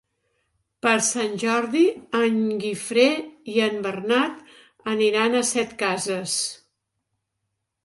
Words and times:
Per 0.85 0.93
Sant 1.07 1.35
Jordi 1.43 1.83
en 2.19 2.39
Guifré 2.63 3.05
i 3.57 3.61
en 3.67 3.79
Bernat 3.89 4.91
aniran 4.97 5.39
a 5.39 5.45
Setcases. 5.53 6.37